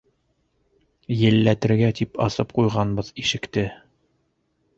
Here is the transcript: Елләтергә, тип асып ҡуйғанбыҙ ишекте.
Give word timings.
Елләтергә, 1.19 1.89
тип 1.99 2.17
асып 2.25 2.57
ҡуйғанбыҙ 2.57 3.13
ишекте. 3.27 3.69